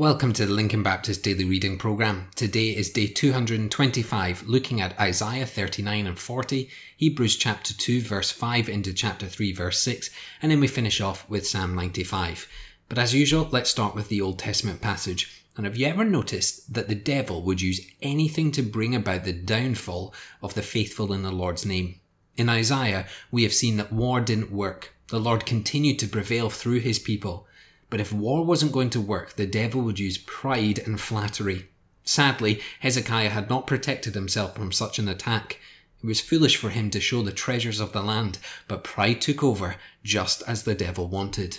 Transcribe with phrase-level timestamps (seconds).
[0.00, 2.28] Welcome to the Lincoln Baptist Daily Reading Program.
[2.34, 8.70] Today is day 225, looking at Isaiah 39 and 40, Hebrews chapter 2, verse 5
[8.70, 10.08] into chapter 3, verse 6,
[10.40, 12.48] and then we finish off with Psalm 95.
[12.88, 15.44] But as usual, let's start with the Old Testament passage.
[15.54, 19.34] And have you ever noticed that the devil would use anything to bring about the
[19.34, 22.00] downfall of the faithful in the Lord's name?
[22.38, 24.94] In Isaiah, we have seen that war didn't work.
[25.08, 27.46] The Lord continued to prevail through his people.
[27.90, 31.66] But if war wasn't going to work, the devil would use pride and flattery.
[32.04, 35.58] Sadly, Hezekiah had not protected himself from such an attack.
[36.02, 39.44] It was foolish for him to show the treasures of the land, but pride took
[39.44, 41.58] over just as the devil wanted.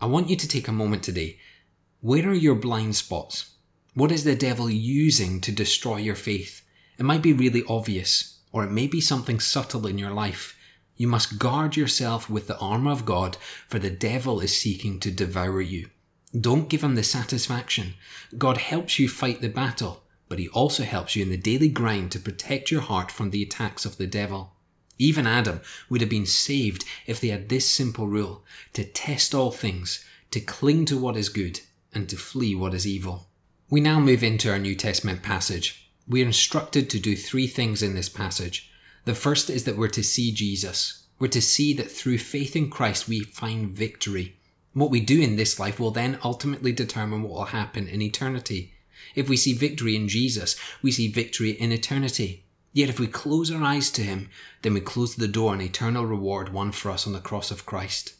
[0.00, 1.38] I want you to take a moment today.
[2.00, 3.50] Where are your blind spots?
[3.94, 6.62] What is the devil using to destroy your faith?
[6.98, 10.56] It might be really obvious, or it may be something subtle in your life.
[11.02, 15.10] You must guard yourself with the armour of God, for the devil is seeking to
[15.10, 15.90] devour you.
[16.30, 17.94] Don't give him the satisfaction.
[18.38, 22.12] God helps you fight the battle, but he also helps you in the daily grind
[22.12, 24.52] to protect your heart from the attacks of the devil.
[24.96, 29.50] Even Adam would have been saved if they had this simple rule to test all
[29.50, 33.26] things, to cling to what is good, and to flee what is evil.
[33.68, 35.90] We now move into our New Testament passage.
[36.06, 38.71] We are instructed to do three things in this passage.
[39.04, 41.04] The first is that we're to see Jesus.
[41.18, 44.36] We're to see that through faith in Christ we find victory.
[44.74, 48.74] What we do in this life will then ultimately determine what will happen in eternity.
[49.14, 52.44] If we see victory in Jesus, we see victory in eternity.
[52.72, 54.30] Yet if we close our eyes to Him,
[54.62, 57.66] then we close the door on eternal reward won for us on the cross of
[57.66, 58.14] Christ.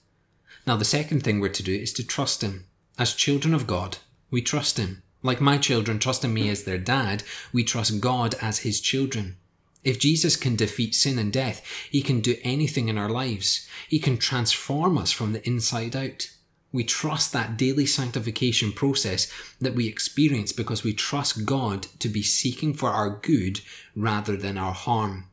[0.67, 2.67] Now, the second thing we're to do is to trust Him.
[2.99, 3.99] As children of God,
[4.31, 5.03] we trust Him.
[5.23, 9.39] Like my children trust in me as their dad, we trust God as His children.
[9.85, 13.69] If Jesus can defeat sin and death, he can do anything in our lives.
[13.89, 16.31] He can transform us from the inside out.
[16.71, 19.31] We trust that daily sanctification process
[19.61, 23.61] that we experience because we trust God to be seeking for our good
[23.95, 25.29] rather than our harm.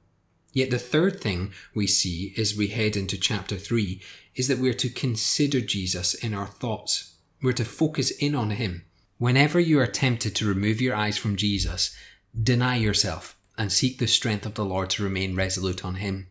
[0.52, 4.02] Yet the third thing we see as we head into chapter 3
[4.36, 7.16] is that we're to consider Jesus in our thoughts.
[7.42, 8.84] We're to focus in on Him.
[9.18, 11.96] Whenever you are tempted to remove your eyes from Jesus,
[12.42, 16.28] deny yourself and seek the strength of the Lord to remain resolute on Him.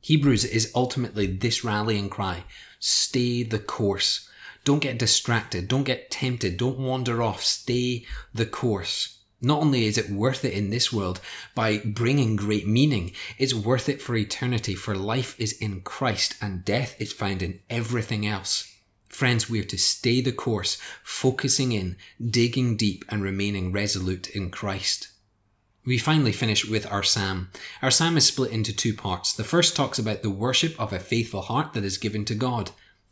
[0.00, 2.44] Hebrews is ultimately this rallying cry
[2.78, 4.28] stay the course.
[4.64, 5.68] Don't get distracted.
[5.68, 6.58] Don't get tempted.
[6.58, 7.42] Don't wander off.
[7.42, 9.20] Stay the course.
[9.40, 11.20] Not only is it worth it in this world
[11.54, 16.64] by bringing great meaning, it's worth it for eternity, for life is in Christ and
[16.64, 18.74] death is found in everything else.
[19.08, 24.50] Friends, we are to stay the course, focusing in, digging deep, and remaining resolute in
[24.50, 25.08] Christ.
[25.86, 27.50] We finally finish with our psalm.
[27.82, 29.34] Our psalm is split into two parts.
[29.34, 32.70] The first talks about the worship of a faithful heart that is given to God.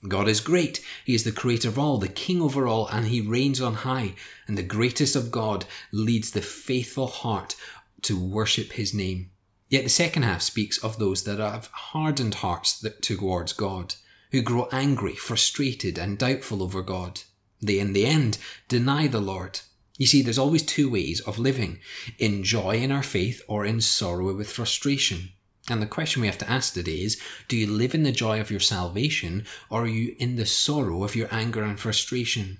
[0.08, 0.82] God is great.
[1.04, 4.14] He is the creator of all, the king over all, and he reigns on high.
[4.48, 7.56] And the greatest of God leads the faithful heart
[8.02, 9.30] to worship his name.
[9.68, 13.94] Yet the second half speaks of those that have hardened hearts towards God,
[14.30, 17.20] who grow angry, frustrated, and doubtful over God.
[17.60, 19.60] They in the end deny the Lord.
[20.02, 21.78] You see, there's always two ways of living
[22.18, 25.28] in joy in our faith or in sorrow with frustration.
[25.70, 28.40] And the question we have to ask today is do you live in the joy
[28.40, 32.58] of your salvation or are you in the sorrow of your anger and frustration?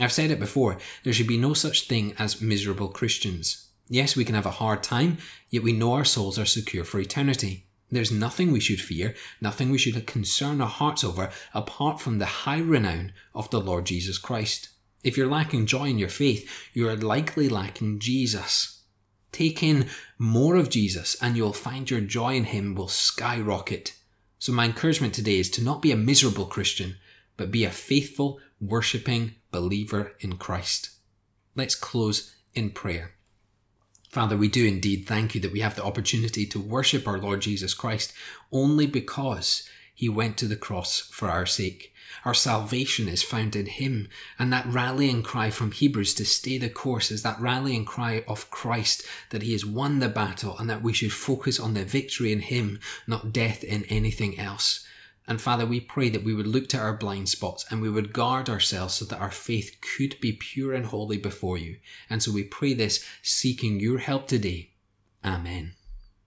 [0.00, 3.68] I've said it before, there should be no such thing as miserable Christians.
[3.88, 5.18] Yes, we can have a hard time,
[5.50, 7.68] yet we know our souls are secure for eternity.
[7.92, 12.42] There's nothing we should fear, nothing we should concern our hearts over apart from the
[12.42, 14.70] high renown of the Lord Jesus Christ.
[15.02, 18.82] If you're lacking joy in your faith, you are likely lacking Jesus.
[19.32, 23.94] Take in more of Jesus and you'll find your joy in Him will skyrocket.
[24.38, 26.96] So, my encouragement today is to not be a miserable Christian,
[27.36, 30.90] but be a faithful, worshipping believer in Christ.
[31.54, 33.12] Let's close in prayer.
[34.10, 37.40] Father, we do indeed thank you that we have the opportunity to worship our Lord
[37.40, 38.12] Jesus Christ
[38.52, 41.92] only because he went to the cross for our sake.
[42.24, 44.08] Our salvation is found in Him.
[44.38, 48.50] And that rallying cry from Hebrews to stay the course is that rallying cry of
[48.50, 52.32] Christ that He has won the battle and that we should focus on the victory
[52.32, 54.86] in Him, not death in anything else.
[55.26, 58.12] And Father, we pray that we would look to our blind spots and we would
[58.12, 61.76] guard ourselves so that our faith could be pure and holy before you.
[62.10, 64.70] And so we pray this, seeking your help today.
[65.24, 65.74] Amen.